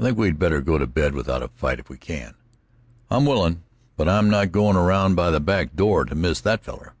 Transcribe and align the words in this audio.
"I 0.00 0.02
think 0.02 0.18
we'd 0.18 0.36
better 0.36 0.60
go 0.60 0.78
to 0.78 0.86
bed 0.88 1.14
without 1.14 1.44
a 1.44 1.46
fight, 1.48 1.78
if 1.78 1.88
we 1.88 1.96
can." 1.96 2.34
"I'm 3.08 3.24
willin'; 3.24 3.62
but 3.96 4.08
I'm 4.08 4.28
not 4.28 4.50
goin' 4.50 4.74
around 4.74 5.14
by 5.14 5.30
the 5.30 5.38
back 5.38 5.76
door 5.76 6.04
to 6.06 6.14
miss 6.16 6.40
that 6.40 6.64
feller." 6.64 6.94